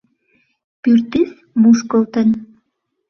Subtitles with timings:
[0.81, 1.31] Пӱртӱс
[1.61, 2.29] мушкылтын.